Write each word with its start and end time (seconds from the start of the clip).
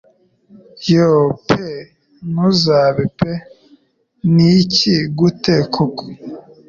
Yoo 0.91 1.25
pe 1.47 1.67
ntubaze 2.31 3.03
pe 3.17 3.31
"Niki 4.35 4.93
gute 5.17 5.55
koko" 5.73 6.03